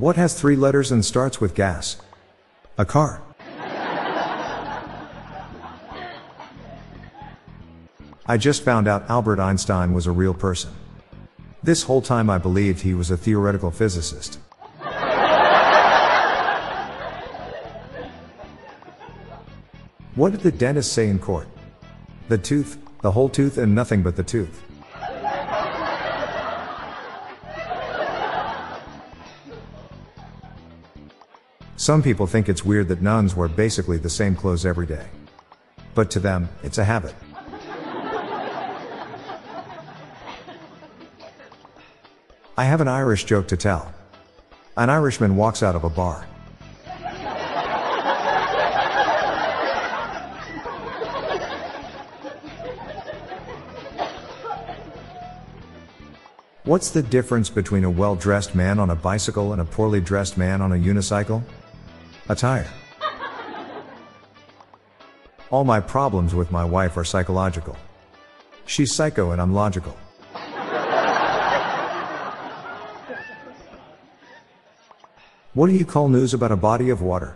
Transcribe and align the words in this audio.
What 0.00 0.16
has 0.16 0.32
three 0.32 0.56
letters 0.56 0.90
and 0.90 1.04
starts 1.04 1.42
with 1.42 1.54
gas? 1.54 1.98
A 2.78 2.86
car. 2.86 3.20
I 8.24 8.38
just 8.38 8.62
found 8.62 8.88
out 8.88 9.10
Albert 9.10 9.38
Einstein 9.38 9.92
was 9.92 10.06
a 10.06 10.10
real 10.10 10.32
person. 10.32 10.70
This 11.62 11.82
whole 11.82 12.00
time 12.00 12.30
I 12.30 12.38
believed 12.38 12.80
he 12.80 12.94
was 12.94 13.10
a 13.10 13.16
theoretical 13.18 13.70
physicist. 13.70 14.38
What 20.14 20.32
did 20.32 20.40
the 20.40 20.50
dentist 20.50 20.94
say 20.94 21.08
in 21.08 21.18
court? 21.18 21.46
The 22.30 22.38
tooth, 22.38 22.78
the 23.02 23.10
whole 23.10 23.28
tooth 23.28 23.58
and 23.58 23.74
nothing 23.74 24.02
but 24.02 24.16
the 24.16 24.24
tooth. 24.24 24.62
Some 31.80 32.02
people 32.02 32.26
think 32.26 32.50
it's 32.50 32.62
weird 32.62 32.88
that 32.88 33.00
nuns 33.00 33.34
wear 33.34 33.48
basically 33.48 33.96
the 33.96 34.10
same 34.10 34.36
clothes 34.36 34.66
every 34.66 34.84
day. 34.84 35.06
But 35.94 36.10
to 36.10 36.20
them, 36.20 36.50
it's 36.62 36.76
a 36.76 36.84
habit. 36.84 37.14
I 42.58 42.64
have 42.64 42.82
an 42.82 42.88
Irish 42.88 43.24
joke 43.24 43.48
to 43.48 43.56
tell. 43.56 43.94
An 44.76 44.90
Irishman 44.90 45.36
walks 45.36 45.62
out 45.62 45.74
of 45.74 45.84
a 45.84 45.88
bar. 45.88 46.26
What's 56.64 56.90
the 56.90 57.02
difference 57.02 57.48
between 57.48 57.84
a 57.84 57.90
well 57.90 58.16
dressed 58.16 58.54
man 58.54 58.78
on 58.78 58.90
a 58.90 58.94
bicycle 58.94 59.52
and 59.52 59.62
a 59.62 59.64
poorly 59.64 60.02
dressed 60.02 60.36
man 60.36 60.60
on 60.60 60.72
a 60.72 60.76
unicycle? 60.76 61.42
Attire. 62.30 62.70
All 65.50 65.64
my 65.64 65.80
problems 65.80 66.32
with 66.32 66.52
my 66.52 66.64
wife 66.64 66.96
are 66.96 67.02
psychological. 67.02 67.76
She's 68.66 68.94
psycho 68.94 69.32
and 69.32 69.42
I'm 69.42 69.52
logical. 69.52 69.96
What 75.54 75.66
do 75.66 75.72
you 75.72 75.84
call 75.84 76.08
news 76.08 76.32
about 76.32 76.52
a 76.52 76.56
body 76.56 76.90
of 76.90 77.02
water? 77.02 77.34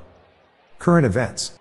Current 0.79 1.05
events. 1.05 1.59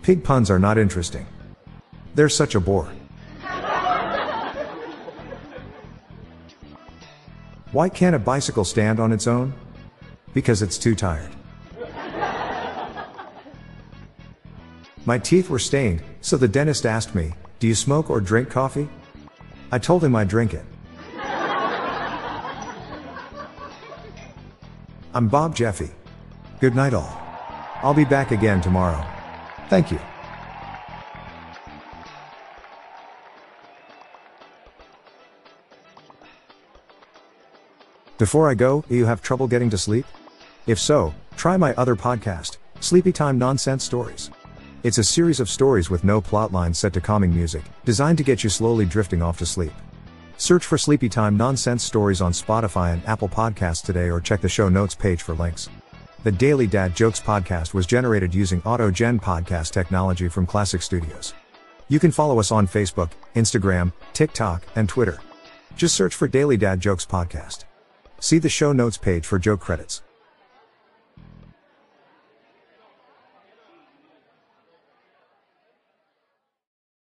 Pig 0.00 0.24
puns 0.24 0.50
are 0.50 0.58
not 0.58 0.78
interesting. 0.78 1.26
They're 2.14 2.30
such 2.30 2.54
a 2.54 2.60
bore. 2.60 2.90
Why 7.76 7.90
can't 7.90 8.16
a 8.16 8.18
bicycle 8.18 8.64
stand 8.64 8.98
on 8.98 9.12
its 9.12 9.26
own? 9.26 9.52
Because 10.32 10.62
it's 10.62 10.78
too 10.78 10.94
tired. 10.94 11.28
My 15.04 15.18
teeth 15.18 15.50
were 15.50 15.58
stained, 15.58 16.02
so 16.22 16.38
the 16.38 16.48
dentist 16.48 16.86
asked 16.86 17.14
me, 17.14 17.34
Do 17.58 17.66
you 17.66 17.74
smoke 17.74 18.08
or 18.08 18.22
drink 18.22 18.48
coffee? 18.48 18.88
I 19.70 19.78
told 19.78 20.02
him 20.02 20.16
I 20.16 20.24
drink 20.24 20.54
it. 20.54 20.64
I'm 25.12 25.28
Bob 25.28 25.54
Jeffy. 25.54 25.90
Good 26.60 26.74
night, 26.74 26.94
all. 26.94 27.20
I'll 27.82 27.92
be 27.92 28.06
back 28.06 28.30
again 28.30 28.62
tomorrow. 28.62 29.06
Thank 29.68 29.92
you. 29.92 30.00
Before 38.18 38.48
I 38.48 38.54
go, 38.54 38.82
you 38.88 39.04
have 39.04 39.20
trouble 39.20 39.46
getting 39.46 39.68
to 39.68 39.76
sleep? 39.76 40.06
If 40.66 40.78
so, 40.78 41.14
try 41.36 41.58
my 41.58 41.74
other 41.74 41.94
podcast, 41.94 42.56
Sleepytime 42.80 43.36
Nonsense 43.36 43.84
Stories. 43.84 44.30
It's 44.82 44.96
a 44.96 45.04
series 45.04 45.38
of 45.38 45.50
stories 45.50 45.90
with 45.90 46.02
no 46.02 46.22
plotline 46.22 46.74
set 46.74 46.94
to 46.94 47.00
calming 47.02 47.34
music, 47.34 47.62
designed 47.84 48.16
to 48.16 48.24
get 48.24 48.42
you 48.42 48.48
slowly 48.48 48.86
drifting 48.86 49.20
off 49.20 49.36
to 49.38 49.44
sleep. 49.44 49.72
Search 50.38 50.64
for 50.64 50.78
Sleepytime 50.78 51.36
Nonsense 51.36 51.84
Stories 51.84 52.22
on 52.22 52.32
Spotify 52.32 52.94
and 52.94 53.04
Apple 53.06 53.28
Podcasts 53.28 53.84
today 53.84 54.08
or 54.08 54.22
check 54.22 54.40
the 54.40 54.48
show 54.48 54.70
notes 54.70 54.94
page 54.94 55.20
for 55.20 55.34
links. 55.34 55.68
The 56.24 56.32
Daily 56.32 56.66
Dad 56.66 56.96
Jokes 56.96 57.20
podcast 57.20 57.74
was 57.74 57.86
generated 57.86 58.34
using 58.34 58.62
AutoGen 58.62 59.20
podcast 59.20 59.72
technology 59.72 60.28
from 60.28 60.46
Klassic 60.46 60.82
Studios. 60.82 61.34
You 61.88 62.00
can 62.00 62.12
follow 62.12 62.40
us 62.40 62.50
on 62.50 62.66
Facebook, 62.66 63.10
Instagram, 63.34 63.92
TikTok, 64.14 64.62
and 64.74 64.88
Twitter. 64.88 65.20
Just 65.76 65.94
search 65.94 66.14
for 66.14 66.26
Daily 66.26 66.56
Dad 66.56 66.80
Jokes 66.80 67.04
podcast. 67.04 67.64
See 68.18 68.38
the 68.38 68.48
show 68.48 68.72
notes 68.72 68.96
page 68.96 69.26
for 69.26 69.38
joke 69.38 69.60
credits. 69.60 70.02